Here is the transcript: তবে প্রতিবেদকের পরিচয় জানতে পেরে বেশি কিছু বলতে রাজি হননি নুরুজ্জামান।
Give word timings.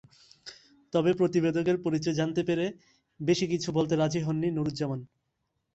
তবে 0.93 1.11
প্রতিবেদকের 1.13 1.77
পরিচয় 1.85 2.15
জানতে 2.15 2.41
পেরে 2.43 2.65
বেশি 3.19 3.45
কিছু 3.47 3.69
বলতে 3.77 3.93
রাজি 3.95 4.19
হননি 4.21 4.49
নুরুজ্জামান। 4.51 4.99